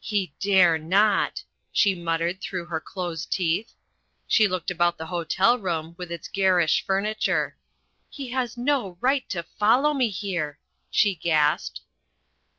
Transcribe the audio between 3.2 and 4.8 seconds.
teeth. She looked